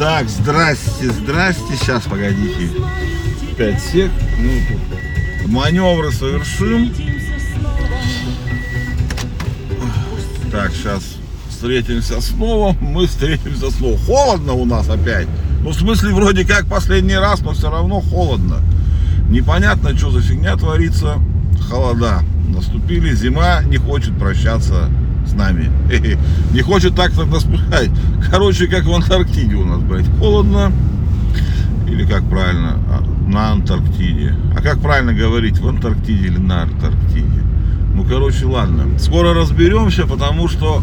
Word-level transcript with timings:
Так, 0.00 0.30
здрасте, 0.30 1.10
здрасте. 1.10 1.76
Сейчас, 1.76 2.04
погодите. 2.04 2.70
5 3.58 3.80
сек. 3.82 4.10
Ну, 4.38 4.50
тут 5.42 5.52
маневры 5.52 6.10
совершим. 6.10 6.90
Так, 10.50 10.72
сейчас 10.72 11.16
встретимся 11.50 12.22
снова. 12.22 12.74
Мы 12.80 13.06
встретимся 13.06 13.70
снова. 13.70 13.98
Холодно 13.98 14.54
у 14.54 14.64
нас 14.64 14.88
опять. 14.88 15.28
Ну, 15.62 15.68
в 15.68 15.74
смысле, 15.74 16.14
вроде 16.14 16.46
как 16.46 16.64
последний 16.66 17.16
раз, 17.16 17.42
но 17.42 17.52
все 17.52 17.70
равно 17.70 18.00
холодно. 18.00 18.62
Непонятно, 19.28 19.94
что 19.98 20.10
за 20.10 20.22
фигня 20.22 20.56
творится. 20.56 21.20
Холода. 21.68 22.22
Наступили, 22.48 23.14
зима 23.14 23.62
не 23.62 23.76
хочет 23.76 24.16
прощаться 24.18 24.88
с 25.26 25.32
нами. 25.32 25.70
Не 26.52 26.62
хочет 26.62 26.96
так-то 26.96 27.24
нас 27.24 27.44
пускать. 27.44 27.90
Короче, 28.30 28.66
как 28.66 28.84
в 28.84 28.92
Антарктиде 28.92 29.54
у 29.54 29.64
нас, 29.64 29.80
блядь, 29.80 30.08
холодно. 30.18 30.72
Или 31.86 32.04
как 32.04 32.24
правильно? 32.28 32.78
А, 32.88 33.02
На 33.28 33.52
Антарктиде. 33.52 34.34
А 34.56 34.62
как 34.62 34.80
правильно 34.80 35.12
говорить? 35.12 35.58
В 35.60 35.68
Антарктиде 35.68 36.26
или 36.26 36.38
на 36.38 36.62
Антарктиде? 36.62 37.39
Ну, 38.00 38.06
короче, 38.08 38.46
ладно. 38.46 38.98
Скоро 38.98 39.34
разберемся, 39.34 40.06
потому 40.06 40.48
что 40.48 40.82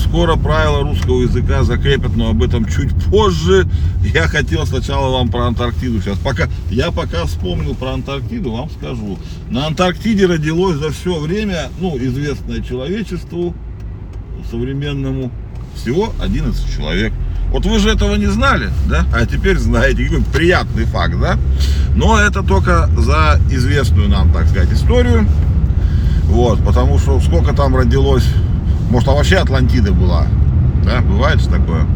скоро 0.00 0.34
правила 0.34 0.82
русского 0.82 1.22
языка 1.22 1.62
закрепят, 1.62 2.16
но 2.16 2.30
об 2.30 2.42
этом 2.42 2.64
чуть 2.64 2.92
позже. 3.04 3.68
Я 4.02 4.26
хотел 4.26 4.66
сначала 4.66 5.12
вам 5.16 5.28
про 5.28 5.46
Антарктиду 5.46 6.02
сейчас. 6.02 6.18
Пока, 6.18 6.48
я 6.68 6.90
пока 6.90 7.24
вспомнил 7.26 7.76
про 7.76 7.92
Антарктиду, 7.92 8.50
вам 8.50 8.68
скажу. 8.70 9.16
На 9.48 9.68
Антарктиде 9.68 10.26
родилось 10.26 10.78
за 10.78 10.90
все 10.90 11.20
время, 11.20 11.68
ну, 11.78 11.96
известное 11.98 12.60
человечеству 12.62 13.54
современному, 14.50 15.30
всего 15.76 16.12
11 16.20 16.76
человек. 16.76 17.12
Вот 17.52 17.64
вы 17.64 17.78
же 17.78 17.90
этого 17.90 18.16
не 18.16 18.26
знали, 18.26 18.70
да? 18.88 19.06
А 19.14 19.24
теперь 19.24 19.56
знаете. 19.56 20.04
Какой 20.04 20.24
приятный 20.24 20.84
факт, 20.86 21.14
да? 21.20 21.38
Но 21.94 22.18
это 22.18 22.42
только 22.42 22.90
за 22.98 23.40
известную 23.52 24.08
нам, 24.08 24.32
так 24.32 24.48
сказать, 24.48 24.72
историю. 24.72 25.28
Вот, 26.26 26.62
потому 26.64 26.98
что 26.98 27.20
сколько 27.20 27.54
там 27.54 27.76
родилось, 27.76 28.28
может, 28.90 29.08
а 29.08 29.12
вообще 29.12 29.36
Атлантида 29.36 29.92
была, 29.92 30.26
да, 30.84 31.00
бывает 31.00 31.40
же 31.40 31.48
такое? 31.48 31.86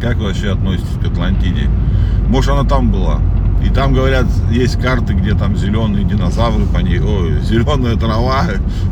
Как 0.00 0.16
вы 0.16 0.26
вообще 0.26 0.52
относитесь 0.52 0.98
к 1.02 1.06
Атлантиде? 1.06 1.68
Может, 2.28 2.50
она 2.50 2.64
там 2.64 2.90
была? 2.90 3.20
И 3.64 3.70
там, 3.70 3.92
говорят, 3.92 4.26
есть 4.50 4.80
карты, 4.80 5.14
где 5.14 5.34
там 5.34 5.56
зеленые 5.56 6.04
динозавры 6.04 6.64
по 6.66 6.78
ней, 6.78 7.00
ой, 7.00 7.40
зеленая 7.40 7.96
трава 7.96 8.44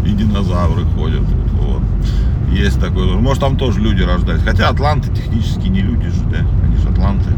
и 0.04 0.10
динозавры 0.10 0.84
ходят. 0.96 1.22
Вот. 1.60 1.82
Есть 2.50 2.80
такое. 2.80 3.14
Может, 3.14 3.40
там 3.40 3.56
тоже 3.56 3.80
люди 3.80 4.02
рождались. 4.02 4.42
Хотя 4.42 4.68
атланты 4.68 5.14
технически 5.14 5.68
не 5.68 5.80
люди 5.80 6.08
же, 6.08 6.20
да? 6.30 6.38
Они 6.64 6.76
же 6.76 6.88
атланты. 6.88 7.30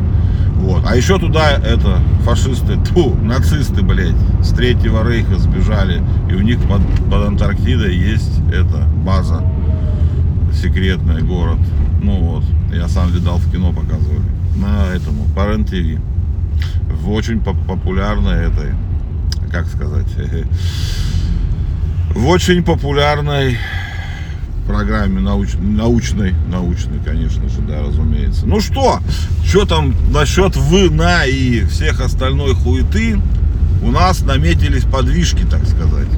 Вот. 0.69 0.85
А 0.87 0.95
еще 0.95 1.19
туда 1.19 1.53
это 1.53 1.99
фашисты, 2.25 2.77
тьфу, 2.85 3.15
нацисты, 3.23 3.81
блядь, 3.81 4.15
с 4.43 4.51
Третьего 4.51 5.03
Рейха 5.03 5.39
сбежали. 5.39 6.03
И 6.31 6.35
у 6.35 6.43
них 6.43 6.61
под, 6.69 6.83
под 7.11 7.27
Антарктидой 7.27 7.97
есть 7.97 8.39
эта 8.53 8.87
база. 9.03 9.43
Секретный 10.53 11.23
город. 11.23 11.57
Ну 12.03 12.19
вот. 12.21 12.45
Я 12.71 12.87
сам 12.89 13.11
видал 13.11 13.39
в 13.39 13.51
кино 13.51 13.73
показывали. 13.73 14.21
На 14.57 14.95
этому, 14.95 15.25
по 15.35 15.47
РЕН-ТВ. 15.47 16.03
В 17.03 17.13
очень 17.13 17.41
поп- 17.41 17.67
популярной 17.67 18.49
этой, 18.49 18.75
как 19.51 19.69
сказать, 19.69 20.09
в 22.15 22.27
очень 22.29 22.63
популярной 22.63 23.57
программе 24.69 25.21
науч... 25.21 25.55
научной, 25.59 26.35
научной, 26.49 26.99
конечно 27.05 27.49
же, 27.49 27.61
да, 27.67 27.81
разумеется. 27.81 28.47
Ну 28.47 28.61
что, 28.61 29.01
что 29.45 29.65
там 29.65 29.95
насчет 30.13 30.55
вы, 30.57 30.91
на 30.91 31.25
и 31.25 31.65
всех 31.65 32.01
остальной 32.01 32.55
хуеты, 32.55 33.19
у 33.83 33.91
нас 33.91 34.21
наметились 34.21 34.85
подвижки, 34.85 35.45
так 35.51 35.65
сказать. 35.67 36.09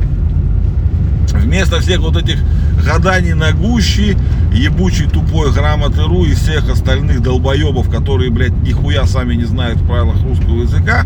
Вместо 1.32 1.80
всех 1.80 2.00
вот 2.00 2.16
этих 2.16 2.38
гаданий 2.84 3.34
на 3.34 3.52
гуще, 3.52 4.16
ебучей 4.52 5.08
тупой 5.08 5.52
грамоты 5.52 6.02
РУ 6.02 6.24
и 6.24 6.34
всех 6.34 6.68
остальных 6.68 7.22
долбоебов, 7.22 7.88
которые, 7.88 8.30
блядь, 8.30 8.56
нихуя 8.62 9.06
сами 9.06 9.34
не 9.34 9.44
знают 9.44 9.80
в 9.80 9.86
правилах 9.86 10.20
русского 10.22 10.62
языка, 10.62 11.04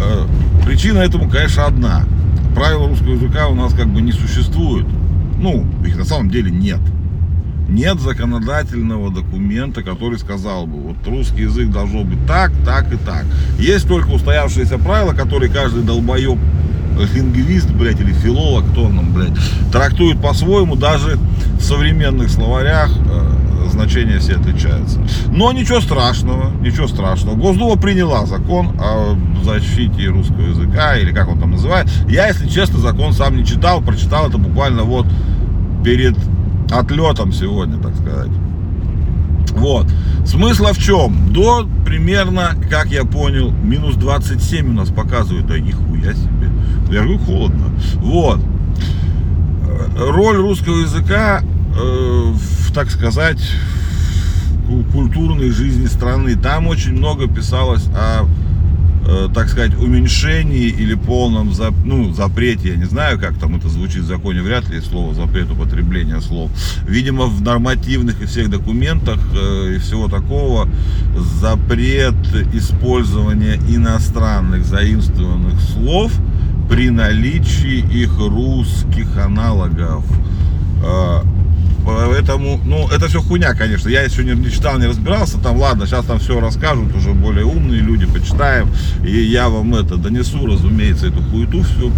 э, 0.00 0.26
причина 0.64 0.98
этому, 0.98 1.28
конечно, 1.28 1.66
одна. 1.66 2.04
Правила 2.54 2.88
русского 2.88 3.14
языка 3.14 3.48
у 3.48 3.54
нас 3.54 3.72
как 3.72 3.88
бы 3.88 4.00
не 4.00 4.12
существует. 4.12 4.86
Ну, 5.38 5.64
их 5.84 5.96
на 5.96 6.04
самом 6.04 6.30
деле 6.30 6.50
нет. 6.50 6.80
Нет 7.68 8.00
законодательного 8.00 9.12
документа, 9.12 9.82
который 9.82 10.18
сказал 10.18 10.66
бы, 10.66 10.78
вот 10.80 11.06
русский 11.06 11.42
язык 11.42 11.70
должно 11.70 12.02
быть 12.02 12.26
так, 12.26 12.50
так 12.64 12.92
и 12.92 12.96
так. 12.96 13.24
Есть 13.58 13.86
только 13.86 14.08
устоявшиеся 14.08 14.78
правила, 14.78 15.12
которые 15.12 15.52
каждый 15.52 15.82
долбоеб 15.82 16.38
лингвист, 17.14 17.70
блядь, 17.70 18.00
или 18.00 18.12
филолог, 18.12 18.64
кто 18.72 18.84
он 18.84 18.96
нам, 18.96 19.12
блядь, 19.12 19.34
трактует 19.70 20.20
по-своему, 20.20 20.76
даже 20.76 21.18
в 21.58 21.62
современных 21.62 22.30
словарях 22.30 22.90
э, 22.96 23.68
значения 23.70 24.18
все 24.18 24.34
отличаются. 24.34 25.00
Но 25.30 25.52
ничего 25.52 25.80
страшного, 25.80 26.50
ничего 26.60 26.88
страшного. 26.88 27.36
Госдума 27.36 27.76
приняла 27.80 28.26
закон 28.26 28.76
о 28.80 29.16
защите 29.44 30.06
русского 30.08 30.42
языка, 30.42 30.96
или 30.96 31.12
как 31.12 31.28
он 31.28 31.38
там 31.38 31.52
называет. 31.52 31.88
Я, 32.08 32.28
если 32.28 32.48
честно, 32.48 32.78
закон 32.78 33.12
сам 33.12 33.36
не 33.36 33.44
читал, 33.44 33.80
прочитал 33.80 34.28
это 34.28 34.38
буквально 34.38 34.82
вот 34.82 35.06
перед 35.88 36.14
отлетом 36.70 37.32
сегодня, 37.32 37.78
так 37.78 37.96
сказать. 37.96 38.30
Вот. 39.52 39.86
Смысла 40.26 40.74
в 40.74 40.78
чем? 40.78 41.32
До 41.32 41.66
примерно, 41.86 42.50
как 42.68 42.88
я 42.88 43.06
понял, 43.06 43.52
минус 43.52 43.94
27 43.94 44.68
у 44.68 44.72
нас 44.74 44.90
показывает. 44.90 45.46
Да 45.46 45.58
нихуя 45.58 46.12
себе. 46.12 46.50
Я 46.90 47.04
говорю, 47.04 47.18
холодно. 47.20 47.70
Вот. 47.94 48.38
Роль 49.98 50.36
русского 50.36 50.76
языка, 50.80 51.40
э, 51.40 52.32
в, 52.34 52.70
так 52.74 52.90
сказать, 52.90 53.40
в 54.68 54.92
культурной 54.92 55.48
жизни 55.48 55.86
страны. 55.86 56.36
Там 56.36 56.66
очень 56.66 56.92
много 56.92 57.28
писалось 57.28 57.86
о 57.94 58.26
так 59.34 59.48
сказать, 59.48 59.74
уменьшении 59.74 60.68
или 60.68 60.94
полном 60.94 61.50
зап- 61.50 61.84
ну, 61.84 62.12
запрете, 62.12 62.70
я 62.70 62.76
не 62.76 62.84
знаю, 62.84 63.18
как 63.18 63.38
там 63.38 63.56
это 63.56 63.68
звучит 63.68 64.02
в 64.02 64.06
законе, 64.06 64.42
вряд 64.42 64.68
ли 64.68 64.80
слово 64.80 65.14
запрет 65.14 65.50
употребления 65.50 66.20
слов. 66.20 66.50
Видимо, 66.86 67.24
в 67.24 67.40
нормативных 67.40 68.20
и 68.20 68.26
всех 68.26 68.50
документах 68.50 69.18
э, 69.34 69.76
и 69.76 69.78
всего 69.78 70.08
такого 70.08 70.68
запрет 71.16 72.16
использования 72.52 73.58
иностранных 73.68 74.64
заимствованных 74.64 75.60
слов 75.60 76.12
при 76.68 76.90
наличии 76.90 77.78
их 77.90 78.18
русских 78.18 79.16
аналогов. 79.16 80.04
Э, 80.84 81.22
Поэтому, 81.88 82.60
ну, 82.66 82.86
это 82.88 83.08
все 83.08 83.22
хуйня, 83.22 83.54
конечно. 83.54 83.88
Я 83.88 84.02
еще 84.02 84.22
не, 84.22 84.32
не 84.32 84.50
читал, 84.50 84.78
не 84.78 84.86
разбирался. 84.86 85.38
Там, 85.38 85.56
ладно, 85.56 85.86
сейчас 85.86 86.04
там 86.04 86.18
все 86.18 86.38
расскажут, 86.38 86.94
уже 86.94 87.14
более 87.14 87.46
умные 87.46 87.80
люди, 87.80 88.04
почитаем. 88.04 88.68
И 89.02 89.10
я 89.10 89.48
вам 89.48 89.74
это 89.74 89.96
донесу, 89.96 90.44
разумеется, 90.44 91.06
эту 91.06 91.22
хуету 91.22 91.62
всю. 91.62 91.90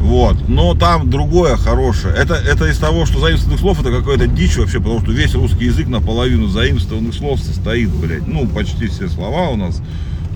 Вот. 0.00 0.48
Но 0.48 0.74
там 0.74 1.08
другое 1.08 1.56
хорошее. 1.56 2.14
Это, 2.16 2.34
это 2.34 2.66
из 2.66 2.78
того, 2.78 3.06
что 3.06 3.20
заимствованных 3.20 3.60
слов 3.60 3.80
это 3.80 3.92
какая-то 3.92 4.26
дичь 4.26 4.56
вообще, 4.56 4.78
потому 4.78 5.00
что 5.00 5.12
весь 5.12 5.36
русский 5.36 5.66
язык 5.66 5.86
наполовину 5.86 6.48
заимствованных 6.48 7.14
слов 7.14 7.38
состоит, 7.38 7.90
блядь. 7.90 8.26
Ну, 8.26 8.48
почти 8.48 8.88
все 8.88 9.08
слова 9.08 9.50
у 9.50 9.56
нас. 9.56 9.80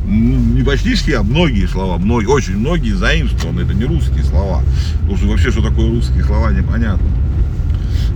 Не 0.06 0.62
почти 0.62 0.94
все, 0.94 1.18
а 1.18 1.22
многие 1.24 1.66
слова, 1.66 1.98
многие, 1.98 2.28
очень 2.28 2.56
многие 2.56 2.92
заимствованы. 2.92 3.62
Это 3.62 3.74
не 3.74 3.84
русские 3.84 4.22
слова. 4.22 4.62
Потому 5.00 5.16
что 5.16 5.26
вообще, 5.26 5.50
что 5.50 5.62
такое 5.62 5.88
русские 5.88 6.22
слова, 6.22 6.52
непонятно. 6.52 7.08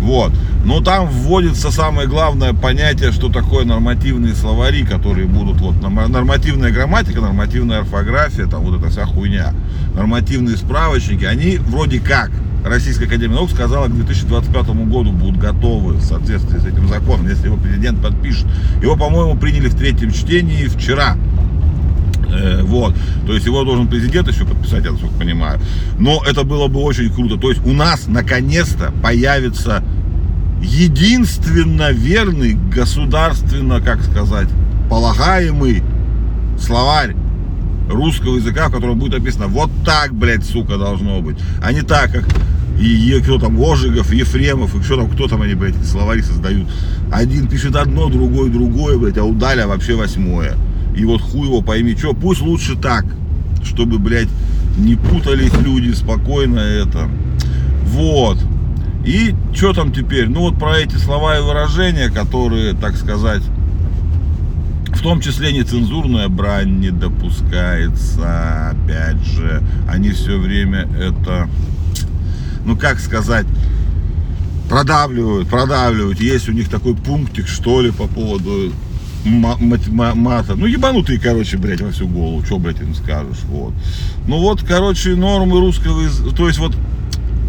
Вот. 0.00 0.32
Но 0.64 0.80
там 0.80 1.06
вводится 1.06 1.70
самое 1.70 2.08
главное 2.08 2.52
понятие, 2.52 3.12
что 3.12 3.28
такое 3.28 3.64
нормативные 3.64 4.34
словари, 4.34 4.84
которые 4.84 5.26
будут 5.26 5.60
вот 5.60 5.80
норма- 5.80 6.08
нормативная 6.08 6.70
грамматика, 6.70 7.20
нормативная 7.20 7.80
орфография, 7.80 8.46
там 8.46 8.62
вот 8.62 8.78
эта 8.78 8.90
вся 8.90 9.06
хуйня, 9.06 9.54
нормативные 9.94 10.56
справочники, 10.56 11.24
они 11.24 11.56
вроде 11.58 12.00
как 12.00 12.30
Российская 12.64 13.06
Академия 13.06 13.36
Наук 13.36 13.50
сказала, 13.50 13.86
к 13.86 13.94
2025 13.94 14.86
году 14.86 15.12
будут 15.12 15.38
готовы 15.38 15.94
в 15.94 16.02
соответствии 16.02 16.58
с 16.58 16.66
этим 16.66 16.88
законом, 16.88 17.26
если 17.28 17.46
его 17.46 17.56
президент 17.56 18.02
подпишет. 18.02 18.46
Его, 18.82 18.96
по-моему, 18.96 19.36
приняли 19.36 19.68
в 19.68 19.74
третьем 19.76 20.12
чтении 20.12 20.66
вчера. 20.66 21.16
Э, 22.32 22.62
Вот. 22.62 22.94
То 23.26 23.34
есть 23.34 23.46
его 23.46 23.64
должен 23.64 23.88
президент 23.88 24.28
еще 24.28 24.44
подписать, 24.44 24.84
я 24.84 24.92
насколько 24.92 25.14
понимаю. 25.14 25.60
Но 25.98 26.22
это 26.26 26.44
было 26.44 26.68
бы 26.68 26.80
очень 26.80 27.12
круто. 27.12 27.36
То 27.36 27.50
есть 27.50 27.64
у 27.66 27.72
нас 27.72 28.06
наконец-то 28.06 28.92
появится 29.02 29.82
единственно 30.62 31.90
верный, 31.90 32.54
государственно, 32.54 33.80
как 33.80 34.02
сказать, 34.02 34.48
полагаемый 34.88 35.82
словарь 36.58 37.14
русского 37.88 38.36
языка, 38.36 38.68
в 38.68 38.72
котором 38.72 38.98
будет 38.98 39.18
написано 39.18 39.46
вот 39.46 39.70
так, 39.84 40.14
блядь, 40.14 40.44
сука, 40.44 40.76
должно 40.76 41.20
быть. 41.20 41.38
А 41.62 41.72
не 41.72 41.82
так, 41.82 42.12
как 42.12 42.24
и, 42.80 43.16
и 43.16 43.20
кто 43.20 43.38
там, 43.38 43.60
Ожегов, 43.60 44.12
Ефремов, 44.12 44.74
и 44.74 44.80
кто 44.80 44.96
там, 44.96 45.10
кто 45.10 45.28
там 45.28 45.42
они, 45.42 45.54
блядь, 45.54 45.84
словари 45.84 46.22
создают. 46.22 46.68
Один 47.12 47.48
пишет 47.48 47.76
одно, 47.76 48.08
другой 48.08 48.50
другое, 48.50 48.96
блядь, 48.98 49.18
а 49.18 49.24
у 49.24 49.34
Даля 49.34 49.66
вообще 49.66 49.94
восьмое. 49.94 50.54
И 50.96 51.04
вот 51.04 51.20
хуй 51.20 51.46
его 51.46 51.62
пойми, 51.62 51.96
что, 51.96 52.14
пусть 52.14 52.40
лучше 52.40 52.76
так, 52.76 53.04
чтобы, 53.64 53.98
блядь, 53.98 54.28
не 54.76 54.96
путались 54.96 55.52
люди, 55.58 55.92
спокойно 55.92 56.58
это. 56.58 57.08
Вот. 57.86 58.38
И 59.04 59.34
что 59.54 59.72
там 59.72 59.92
теперь? 59.92 60.28
Ну 60.28 60.40
вот 60.40 60.58
про 60.58 60.78
эти 60.78 60.96
слова 60.96 61.38
и 61.38 61.42
выражения, 61.42 62.10
которые, 62.10 62.74
так 62.74 62.96
сказать, 62.96 63.42
в 64.88 65.02
том 65.02 65.20
числе 65.20 65.52
нецензурная 65.52 66.28
брань 66.28 66.80
не 66.80 66.90
допускается. 66.90 68.70
Опять 68.70 69.24
же, 69.24 69.62
они 69.88 70.10
все 70.10 70.38
время 70.38 70.88
это, 70.98 71.48
ну 72.66 72.76
как 72.76 73.00
сказать, 73.00 73.46
продавливают, 74.68 75.48
продавливают. 75.48 76.20
Есть 76.20 76.48
у 76.48 76.52
них 76.52 76.68
такой 76.68 76.94
пунктик, 76.94 77.48
что 77.48 77.80
ли, 77.80 77.90
по 77.90 78.06
поводу 78.06 78.72
мата. 79.24 80.54
Ну, 80.54 80.66
ебанутые, 80.66 81.18
короче, 81.18 81.56
блядь, 81.56 81.80
во 81.80 81.90
всю 81.90 82.08
голову. 82.08 82.44
Что, 82.44 82.58
блядь, 82.58 82.80
им 82.80 82.94
скажешь, 82.94 83.42
вот. 83.48 83.74
Ну, 84.26 84.38
вот, 84.38 84.62
короче, 84.62 85.14
нормы 85.14 85.60
русского 85.60 86.02
то 86.36 86.46
есть, 86.46 86.58
вот, 86.58 86.76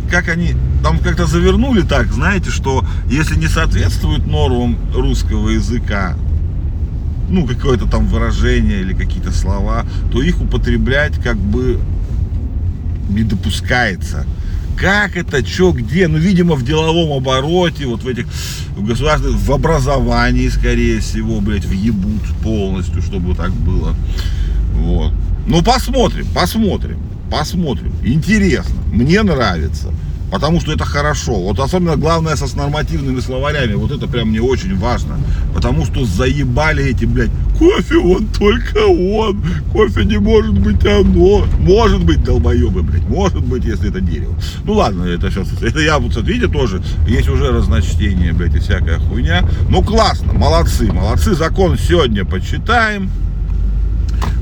как 0.09 0.27
они 0.27 0.53
там 0.83 0.99
как-то 0.99 1.25
завернули 1.25 1.81
так, 1.81 2.11
знаете, 2.11 2.49
что 2.49 2.85
если 3.09 3.35
не 3.35 3.47
соответствует 3.47 4.27
нормам 4.27 4.77
русского 4.93 5.49
языка, 5.49 6.15
ну, 7.29 7.47
какое-то 7.47 7.87
там 7.87 8.07
выражение 8.07 8.81
или 8.81 8.93
какие-то 8.93 9.31
слова, 9.31 9.85
то 10.11 10.21
их 10.21 10.41
употреблять 10.41 11.13
как 11.23 11.37
бы 11.37 11.79
не 13.09 13.23
допускается. 13.23 14.25
Как 14.81 15.15
это, 15.15 15.45
что, 15.45 15.73
где? 15.73 16.07
Ну, 16.07 16.17
видимо, 16.17 16.55
в 16.55 16.65
деловом 16.65 17.15
обороте, 17.15 17.85
вот 17.85 18.01
в 18.01 18.07
этих 18.07 18.25
в 18.75 18.83
государственных, 18.83 19.37
в 19.39 19.51
образовании, 19.51 20.49
скорее 20.49 21.01
всего, 21.01 21.39
блядь, 21.39 21.65
въебут 21.65 22.23
полностью, 22.41 23.03
чтобы 23.03 23.35
так 23.35 23.51
было. 23.51 23.95
Вот. 24.73 25.13
Ну, 25.45 25.61
посмотрим, 25.61 26.25
посмотрим, 26.33 26.97
посмотрим. 27.29 27.93
Интересно, 28.03 28.81
мне 28.91 29.21
нравится. 29.21 29.93
Потому 30.31 30.61
что 30.61 30.71
это 30.71 30.85
хорошо. 30.85 31.33
Вот 31.33 31.59
особенно 31.59 31.97
главное 31.97 32.37
со 32.37 32.47
с 32.47 32.55
нормативными 32.55 33.19
словарями. 33.19 33.73
Вот 33.73 33.91
это 33.91 34.07
прям 34.07 34.29
мне 34.29 34.41
очень 34.41 34.77
важно. 34.77 35.19
Потому 35.53 35.85
что 35.85 36.05
заебали 36.05 36.85
эти, 36.85 37.05
блядь, 37.05 37.31
кофе 37.59 37.97
он 37.97 38.27
только 38.27 38.77
он. 38.87 39.43
Кофе 39.73 40.05
не 40.05 40.17
может 40.17 40.57
быть 40.57 40.85
оно. 40.85 41.45
Может 41.59 42.03
быть, 42.05 42.23
долбоебы, 42.23 42.81
блядь. 42.81 43.07
Может 43.09 43.43
быть, 43.43 43.65
если 43.65 43.89
это 43.89 43.99
дерево. 43.99 44.33
Ну 44.63 44.73
ладно, 44.73 45.03
это 45.03 45.29
сейчас, 45.29 45.49
это 45.61 45.79
я 45.79 45.99
вот, 45.99 46.15
видите, 46.15 46.47
тоже 46.47 46.81
есть 47.07 47.27
уже 47.27 47.51
разночтение, 47.51 48.31
блядь, 48.31 48.55
и 48.55 48.59
всякая 48.59 48.99
хуйня. 48.99 49.43
Ну 49.69 49.83
классно, 49.83 50.33
молодцы, 50.33 50.91
молодцы. 50.91 51.35
Закон 51.35 51.77
сегодня 51.77 52.23
почитаем. 52.23 53.11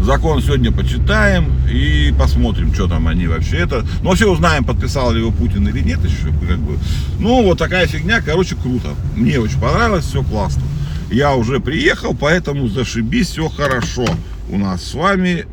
Закон 0.01 0.41
сегодня 0.41 0.71
почитаем 0.71 1.51
и 1.69 2.13
посмотрим, 2.17 2.73
что 2.73 2.87
там 2.87 3.07
они 3.07 3.27
вообще 3.27 3.57
это. 3.57 3.85
Ну, 4.01 4.09
вообще 4.09 4.27
узнаем, 4.27 4.63
подписал 4.63 5.11
ли 5.11 5.19
его 5.19 5.31
Путин 5.31 5.67
или 5.67 5.81
нет 5.81 5.99
еще, 6.03 6.33
как 6.47 6.57
бы. 6.59 6.77
Ну, 7.19 7.43
вот 7.43 7.57
такая 7.57 7.85
фигня, 7.85 8.21
короче, 8.21 8.55
круто. 8.55 8.95
Мне 9.15 9.39
очень 9.39 9.59
понравилось, 9.59 10.05
все 10.05 10.23
классно. 10.23 10.63
Я 11.11 11.35
уже 11.35 11.59
приехал, 11.59 12.15
поэтому 12.15 12.69
зашибись, 12.69 13.29
все 13.29 13.49
хорошо. 13.49 14.05
У 14.49 14.57
нас 14.57 14.83
с 14.83 14.93
вами 14.93 15.45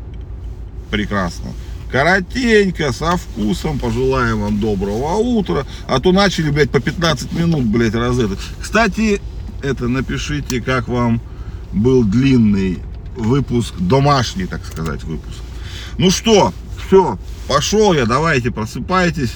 прекрасно. 0.91 1.51
Коротенько, 1.91 2.91
со 2.93 3.17
вкусом, 3.17 3.79
пожелаем 3.79 4.41
вам 4.41 4.59
доброго 4.59 5.15
утра. 5.15 5.65
А 5.87 5.99
то 5.99 6.11
начали, 6.11 6.51
блядь, 6.51 6.69
по 6.69 6.79
15 6.79 7.33
минут, 7.33 7.65
блядь, 7.65 7.95
раз 7.95 8.17
это. 8.17 8.37
Кстати, 8.61 9.21
это 9.61 9.87
напишите, 9.87 10.61
как 10.61 10.87
вам 10.87 11.21
был 11.73 12.03
длинный 12.03 12.79
выпуск, 13.17 13.73
домашний, 13.79 14.45
так 14.45 14.65
сказать, 14.65 15.03
выпуск. 15.03 15.39
Ну 15.97 16.11
что, 16.11 16.53
все, 16.87 17.17
пошел 17.47 17.93
я, 17.93 18.05
давайте, 18.05 18.51
просыпайтесь, 18.51 19.33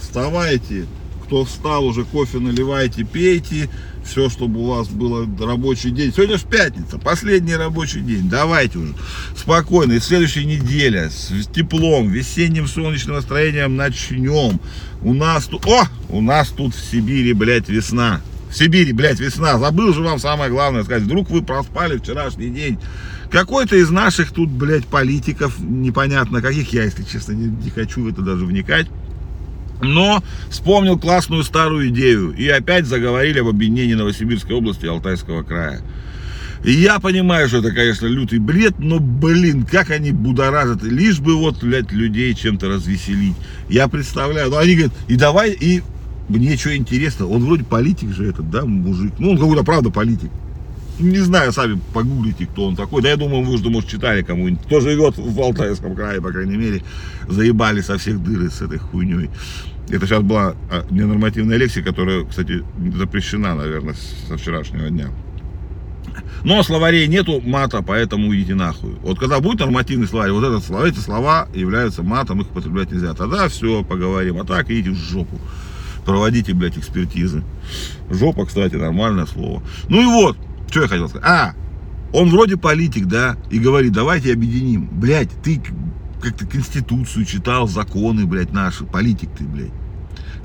вставайте. 0.00 0.86
Кто 1.24 1.44
встал, 1.44 1.84
уже 1.84 2.04
кофе 2.04 2.38
наливайте, 2.38 3.04
пейте. 3.04 3.68
Все, 4.02 4.30
чтобы 4.30 4.60
у 4.60 4.68
вас 4.68 4.88
было 4.88 5.28
рабочий 5.38 5.90
день. 5.90 6.10
Сегодня 6.10 6.38
же 6.38 6.46
пятница, 6.46 6.98
последний 6.98 7.54
рабочий 7.54 8.00
день. 8.00 8.30
Давайте 8.30 8.78
уже 8.78 8.94
спокойно. 9.36 9.92
И 9.92 10.00
следующая 10.00 10.46
неделя 10.46 11.10
с 11.10 11.30
теплом, 11.54 12.08
весенним 12.08 12.66
солнечным 12.66 13.16
настроением 13.16 13.76
начнем. 13.76 14.58
У 15.02 15.12
нас 15.12 15.44
тут, 15.44 15.66
о, 15.66 15.86
у 16.08 16.22
нас 16.22 16.48
тут 16.48 16.74
в 16.74 16.80
Сибири, 16.90 17.34
блядь, 17.34 17.68
весна. 17.68 18.22
В 18.50 18.56
Сибири, 18.56 18.92
блядь, 18.92 19.20
весна. 19.20 19.58
Забыл 19.58 19.92
же 19.92 20.02
вам 20.02 20.18
самое 20.18 20.50
главное 20.50 20.84
сказать. 20.84 21.02
Вдруг 21.02 21.30
вы 21.30 21.42
проспали 21.42 21.98
вчерашний 21.98 22.50
день. 22.50 22.78
Какой-то 23.30 23.76
из 23.76 23.90
наших 23.90 24.32
тут, 24.32 24.48
блядь, 24.48 24.86
политиков, 24.86 25.58
непонятно 25.58 26.40
каких, 26.40 26.72
я, 26.72 26.84
если 26.84 27.02
честно, 27.02 27.32
не, 27.32 27.46
не 27.46 27.70
хочу 27.70 28.02
в 28.02 28.08
это 28.08 28.22
даже 28.22 28.46
вникать. 28.46 28.86
Но 29.82 30.22
вспомнил 30.50 30.98
классную 30.98 31.44
старую 31.44 31.88
идею. 31.88 32.32
И 32.32 32.48
опять 32.48 32.86
заговорили 32.86 33.40
об 33.40 33.48
объединении 33.48 33.94
Новосибирской 33.94 34.56
области 34.56 34.86
и 34.86 34.88
Алтайского 34.88 35.42
края. 35.42 35.82
Я 36.64 36.98
понимаю, 36.98 37.48
что 37.48 37.58
это, 37.58 37.70
конечно, 37.70 38.06
лютый 38.06 38.40
бред, 38.40 38.74
но, 38.78 38.98
блин, 38.98 39.64
как 39.64 39.90
они 39.90 40.10
будоражат. 40.10 40.82
Лишь 40.82 41.20
бы 41.20 41.36
вот, 41.36 41.62
блядь, 41.62 41.92
людей 41.92 42.34
чем-то 42.34 42.68
развеселить. 42.68 43.36
Я 43.68 43.88
представляю. 43.88 44.50
Ну, 44.50 44.56
они 44.56 44.74
говорят, 44.74 44.92
и 45.06 45.16
давай, 45.16 45.52
и 45.52 45.82
мне 46.28 46.56
что 46.56 46.76
интересно, 46.76 47.26
он 47.26 47.44
вроде 47.44 47.64
политик 47.64 48.10
же 48.10 48.28
этот, 48.28 48.50
да, 48.50 48.64
мужик. 48.64 49.14
Ну, 49.18 49.30
он 49.30 49.38
какой-то, 49.38 49.64
правда, 49.64 49.90
политик. 49.90 50.30
Не 50.98 51.18
знаю, 51.18 51.52
сами 51.52 51.80
погуглите, 51.94 52.46
кто 52.46 52.66
он 52.66 52.76
такой. 52.76 53.02
Да 53.02 53.08
я 53.08 53.16
думаю, 53.16 53.44
вы 53.44 53.56
же, 53.56 53.70
может, 53.70 53.88
читали 53.88 54.22
кому-нибудь. 54.22 54.64
Кто 54.64 54.80
живет 54.80 55.16
в 55.16 55.40
Алтайском 55.40 55.94
крае, 55.94 56.20
по 56.20 56.30
крайней 56.30 56.56
мере, 56.56 56.82
заебали 57.28 57.80
со 57.80 57.98
всех 57.98 58.22
дыр 58.22 58.50
с 58.50 58.60
этой 58.60 58.78
хуйней. 58.78 59.30
Это 59.88 60.06
сейчас 60.06 60.22
была 60.22 60.54
а, 60.70 60.84
ненормативная 60.90 61.56
лексика, 61.56 61.90
которая, 61.90 62.24
кстати, 62.24 62.64
запрещена, 62.96 63.54
наверное, 63.54 63.94
со 64.28 64.36
вчерашнего 64.36 64.90
дня. 64.90 65.08
Но 66.44 66.62
словарей 66.62 67.06
нету 67.06 67.40
мата, 67.40 67.82
поэтому 67.82 68.34
идите 68.34 68.54
нахуй. 68.54 68.94
Вот 69.02 69.18
когда 69.18 69.40
будет 69.40 69.60
нормативный 69.60 70.06
словарь, 70.06 70.32
вот 70.32 70.44
этот 70.44 70.68
эти 70.84 70.98
слова 70.98 71.48
являются 71.54 72.02
матом, 72.02 72.40
их 72.40 72.50
употреблять 72.50 72.90
нельзя. 72.90 73.14
Тогда 73.14 73.48
все, 73.48 73.84
поговорим. 73.84 74.38
А 74.40 74.44
так 74.44 74.70
идите 74.70 74.90
в 74.90 74.96
жопу. 74.96 75.38
Проводите, 76.08 76.54
блядь, 76.54 76.78
экспертизы. 76.78 77.44
Жопа, 78.08 78.46
кстати, 78.46 78.76
нормальное 78.76 79.26
слово. 79.26 79.62
Ну 79.90 80.00
и 80.00 80.06
вот, 80.06 80.38
что 80.70 80.80
я 80.80 80.88
хотел 80.88 81.06
сказать. 81.10 81.28
А, 81.28 81.54
он 82.14 82.30
вроде 82.30 82.56
политик, 82.56 83.04
да, 83.04 83.36
и 83.50 83.58
говорит, 83.58 83.92
давайте 83.92 84.32
объединим. 84.32 84.88
Блядь, 84.90 85.28
ты 85.42 85.60
как-то 86.22 86.46
конституцию 86.46 87.26
читал, 87.26 87.68
законы, 87.68 88.24
блядь, 88.24 88.54
наши, 88.54 88.84
политик 88.84 89.28
ты, 89.36 89.44
блядь. 89.44 89.70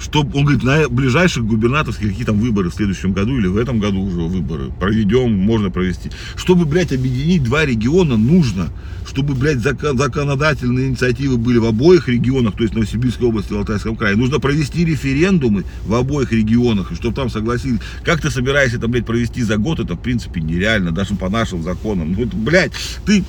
Чтоб, 0.03 0.35
он 0.35 0.43
говорит, 0.43 0.63
на 0.63 0.89
ближайших 0.89 1.45
губернаторских 1.45 2.09
какие 2.09 2.25
там 2.25 2.37
выборы 2.37 2.69
в 2.69 2.73
следующем 2.73 3.13
году 3.13 3.37
или 3.37 3.47
в 3.47 3.55
этом 3.55 3.79
году 3.79 4.01
уже 4.01 4.19
выборы 4.19 4.69
проведем, 4.77 5.33
можно 5.33 5.69
провести. 5.69 6.11
Чтобы, 6.35 6.65
блядь, 6.65 6.91
объединить 6.91 7.43
два 7.43 7.65
региона, 7.65 8.17
нужно, 8.17 8.67
чтобы, 9.07 9.33
блядь, 9.33 9.59
закон, 9.59 9.97
законодательные 9.97 10.89
инициативы 10.89 11.37
были 11.37 11.57
в 11.57 11.65
обоих 11.65 12.09
регионах, 12.09 12.55
то 12.57 12.63
есть 12.63 12.75
Новосибирской 12.75 13.29
области 13.29 13.53
и 13.53 13.55
Алтайском 13.55 13.95
крае. 13.95 14.17
Нужно 14.17 14.39
провести 14.39 14.83
референдумы 14.83 15.63
в 15.85 15.93
обоих 15.93 16.33
регионах, 16.33 16.91
и 16.91 16.95
чтобы 16.95 17.15
там 17.15 17.29
согласились. 17.29 17.79
Как 18.03 18.21
ты 18.21 18.29
собираешься 18.29 18.77
это, 18.77 18.89
блядь, 18.89 19.05
провести 19.05 19.41
за 19.41 19.55
год, 19.55 19.79
это, 19.79 19.95
в 19.95 20.01
принципе, 20.01 20.41
нереально, 20.41 20.91
даже 20.91 21.15
по 21.15 21.29
нашим 21.29 21.63
законам. 21.63 22.11
Ну, 22.11 22.25
это, 22.25 22.35
блядь, 22.35 22.73
ты, 23.05 23.23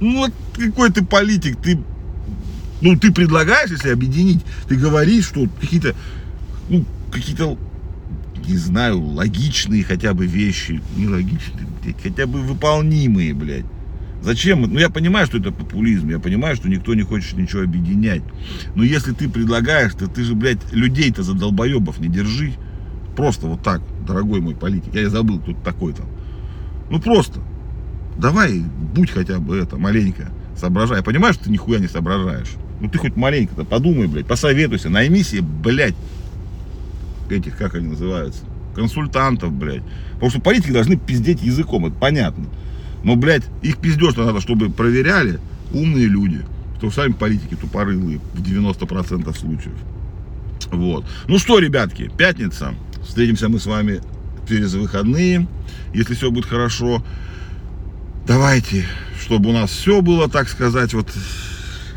ну, 0.00 0.26
какой 0.56 0.90
ты 0.90 1.04
политик, 1.04 1.58
ты 1.62 1.78
ну, 2.80 2.96
ты 2.98 3.12
предлагаешь, 3.12 3.70
если 3.70 3.90
объединить, 3.90 4.44
ты 4.68 4.76
говоришь, 4.76 5.26
что 5.26 5.46
какие-то, 5.60 5.94
ну, 6.68 6.84
какие-то, 7.10 7.56
не 8.46 8.56
знаю, 8.56 9.00
логичные 9.00 9.82
хотя 9.82 10.14
бы 10.14 10.26
вещи, 10.26 10.82
не 10.96 11.08
логичные, 11.08 11.66
блядь, 11.82 12.02
хотя 12.02 12.26
бы 12.26 12.40
выполнимые, 12.40 13.34
блядь. 13.34 13.64
Зачем? 14.22 14.62
Ну, 14.62 14.78
я 14.78 14.90
понимаю, 14.90 15.26
что 15.26 15.38
это 15.38 15.52
популизм, 15.52 16.08
я 16.08 16.18
понимаю, 16.18 16.56
что 16.56 16.68
никто 16.68 16.94
не 16.94 17.02
хочет 17.02 17.36
ничего 17.36 17.62
объединять. 17.62 18.22
Но 18.74 18.82
если 18.82 19.12
ты 19.12 19.28
предлагаешь, 19.28 19.92
то 19.92 20.08
ты 20.08 20.24
же, 20.24 20.34
блядь, 20.34 20.72
людей-то 20.72 21.22
за 21.22 21.34
долбоебов 21.34 22.00
не 22.00 22.08
держи. 22.08 22.52
Просто 23.14 23.46
вот 23.46 23.62
так, 23.62 23.82
дорогой 24.06 24.40
мой 24.40 24.54
политик. 24.54 24.94
Я 24.94 25.02
и 25.02 25.06
забыл, 25.06 25.38
кто 25.38 25.52
такой 25.52 25.92
там. 25.92 26.06
Ну, 26.90 27.00
просто. 27.00 27.40
Давай, 28.18 28.60
будь 28.94 29.10
хотя 29.10 29.38
бы 29.38 29.56
это, 29.56 29.76
маленько, 29.76 30.30
соображай. 30.56 30.98
Я 30.98 31.02
понимаю, 31.02 31.34
что 31.34 31.44
ты 31.44 31.50
нихуя 31.50 31.78
не 31.78 31.88
соображаешь. 31.88 32.50
Ну 32.80 32.88
ты 32.88 32.98
хоть 32.98 33.16
маленько-то 33.16 33.64
подумай, 33.64 34.06
блядь, 34.06 34.26
посоветуйся, 34.26 34.90
найми 34.90 35.22
себе, 35.22 35.42
блядь, 35.42 35.94
этих, 37.30 37.56
как 37.56 37.74
они 37.74 37.88
называются, 37.88 38.42
консультантов, 38.74 39.52
блядь. 39.52 39.82
Потому 40.14 40.30
что 40.30 40.40
политики 40.40 40.72
должны 40.72 40.96
пиздеть 40.96 41.42
языком, 41.42 41.86
это 41.86 41.96
понятно. 41.96 42.46
Но, 43.02 43.16
блядь, 43.16 43.44
их 43.62 43.78
пиздеж 43.78 44.16
надо, 44.16 44.40
чтобы 44.40 44.70
проверяли, 44.70 45.38
умные 45.72 46.06
люди. 46.06 46.42
Что 46.78 46.90
сами 46.90 47.12
политики 47.12 47.54
тупорылые 47.54 48.20
в 48.34 48.42
90% 48.42 49.34
случаев. 49.36 49.74
Вот. 50.70 51.06
Ну 51.28 51.38
что, 51.38 51.58
ребятки, 51.58 52.10
пятница. 52.16 52.74
Встретимся 53.02 53.48
мы 53.48 53.58
с 53.58 53.66
вами 53.66 54.00
через 54.48 54.74
выходные. 54.74 55.46
Если 55.94 56.14
все 56.14 56.30
будет 56.30 56.46
хорошо, 56.46 57.02
давайте, 58.26 58.84
чтобы 59.20 59.50
у 59.50 59.52
нас 59.52 59.70
все 59.70 60.02
было, 60.02 60.28
так 60.28 60.48
сказать, 60.48 60.92
вот 60.92 61.08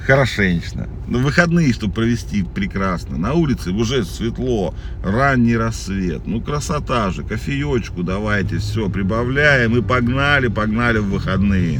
хорошенечно. 0.09 0.89
На 1.07 1.19
выходные, 1.19 1.71
чтобы 1.71 1.93
провести 1.93 2.41
прекрасно. 2.41 3.19
На 3.19 3.33
улице 3.33 3.69
уже 3.69 4.03
светло, 4.03 4.73
ранний 5.03 5.55
рассвет. 5.55 6.25
Ну, 6.25 6.41
красота 6.41 7.11
же, 7.11 7.23
кофеечку 7.23 8.01
давайте, 8.01 8.57
все, 8.57 8.89
прибавляем 8.89 9.77
и 9.77 9.83
погнали, 9.83 10.47
погнали 10.47 10.97
в 10.97 11.09
выходные. 11.09 11.79